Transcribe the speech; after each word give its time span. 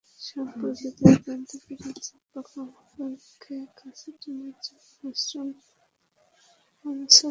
সম্প্রতি 0.21 0.87
তাঁরা 0.97 1.17
জানতে 1.25 1.55
পেরেছেন, 1.65 2.17
পোকামাকড়কে 2.31 3.55
কাছে 3.79 4.09
টানার 4.21 4.55
জন্যই 4.63 4.89
মাশরুম 5.01 5.49
আলো 6.85 7.03
ছড়ায়। 7.05 7.19